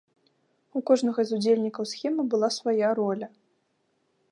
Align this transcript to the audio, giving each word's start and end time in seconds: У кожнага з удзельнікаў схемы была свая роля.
У 0.79 0.81
кожнага 0.89 1.21
з 1.31 1.37
удзельнікаў 1.37 1.83
схемы 1.93 2.21
была 2.33 2.49
свая 2.57 2.89
роля. 3.03 3.27